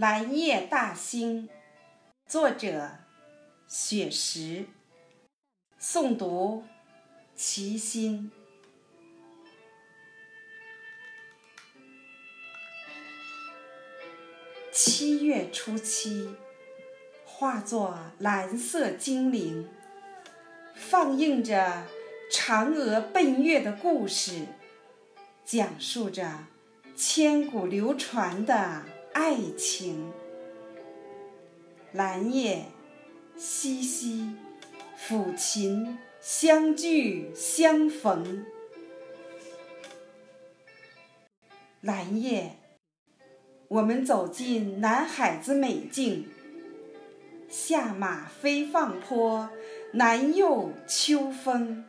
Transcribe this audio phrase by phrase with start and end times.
[0.00, 1.46] 蓝夜大星，
[2.26, 2.90] 作者
[3.68, 4.64] 雪石，
[5.78, 6.64] 诵读
[7.34, 8.30] 齐心。
[14.72, 16.34] 七月初七，
[17.26, 19.68] 化作蓝色精灵，
[20.74, 21.86] 放映着
[22.32, 24.46] 嫦娥奔月的故事，
[25.44, 26.46] 讲述着
[26.96, 28.82] 千古流传的
[29.20, 30.10] 爱情。
[31.92, 32.64] 蓝夜，
[33.36, 34.34] 西西，
[34.98, 38.46] 抚琴相聚相逢。
[41.82, 42.56] 蓝夜。
[43.68, 46.26] 我们走进南海子美境，
[47.46, 49.50] 下马飞放坡，
[49.92, 51.84] 南又秋风，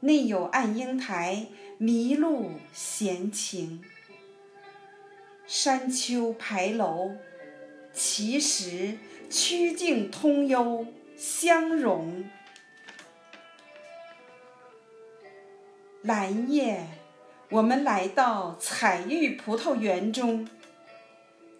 [0.00, 3.84] 内有暗英台，迷路闲情。
[5.46, 7.12] 山丘牌楼，
[7.92, 8.98] 其实
[9.30, 12.24] 曲径通幽相融。
[16.02, 16.86] 蓝夜，
[17.50, 20.48] 我们来到彩玉葡萄园中。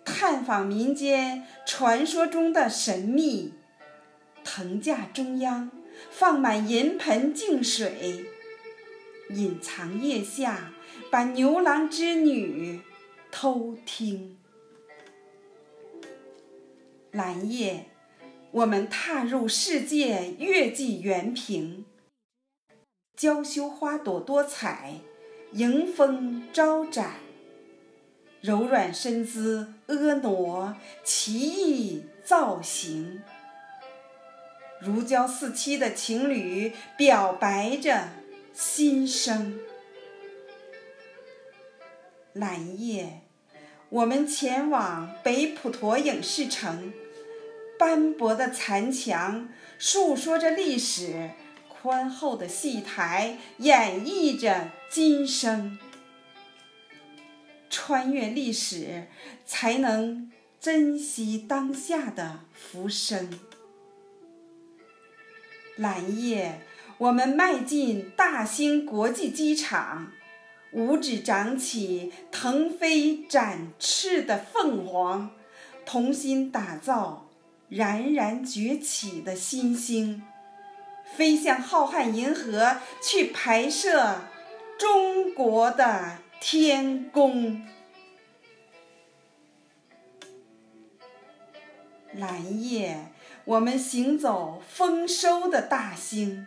[0.05, 3.55] 探访民间传说中的神秘，
[4.43, 5.71] 藤架中央
[6.11, 8.25] 放满银盆净水，
[9.31, 10.73] 隐藏腋下
[11.11, 12.81] 把牛郎织女
[13.31, 14.39] 偷听。
[17.11, 17.87] 蓝夜，
[18.51, 21.85] 我们踏入世界月季园坪，
[23.17, 25.01] 娇羞花朵多彩，
[25.53, 27.17] 迎风招展。
[28.43, 33.23] 柔软身姿，婀娜奇异造型，
[34.81, 38.09] 如胶似漆的情侣表白着
[38.53, 39.59] 心声。
[42.37, 43.23] 蓝夜，
[43.89, 46.93] 我们前往北普陀影视城，
[47.79, 51.31] 斑驳的残墙诉说着历史，
[51.67, 55.79] 宽厚的戏台演绎着今生。
[57.71, 59.07] 穿越历史，
[59.47, 60.31] 才能
[60.61, 63.31] 珍惜当下的浮生。
[65.77, 66.61] 蓝夜，
[66.99, 70.13] 我们迈进大兴国际机场，
[70.77, 75.31] 五指长起腾飞展翅的凤凰，
[75.87, 77.29] 同心打造
[77.71, 80.23] 冉冉崛起的新星，
[81.17, 84.21] 飞向浩瀚银河，去拍摄
[84.79, 86.19] 中国的。
[86.39, 87.67] 天宫，
[92.13, 93.11] 蓝夜，
[93.47, 96.47] 我们行走丰收的大兴，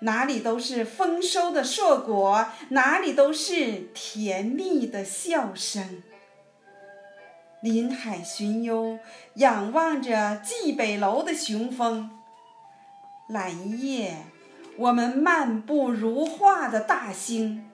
[0.00, 6.02] 哪里都是丰收的硕果，哪里都是甜蜜的笑声。
[7.62, 8.98] 临海寻幽，
[9.34, 12.10] 仰望着蓟北楼的雄风。
[13.28, 14.24] 蓝夜，
[14.78, 17.66] 我们漫步如画的大兴。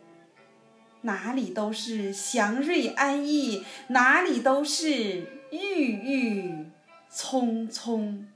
[1.03, 6.67] 哪里都是祥瑞安逸，哪里都是郁郁
[7.09, 8.27] 葱葱。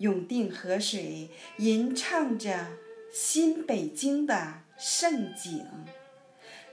[0.00, 1.28] 永定河水
[1.58, 2.68] 吟唱着
[3.12, 5.66] 新北京的盛景，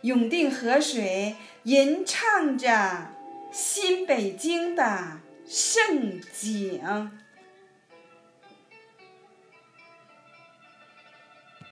[0.01, 3.09] 永定河水吟唱着
[3.51, 6.81] 新北京的盛景。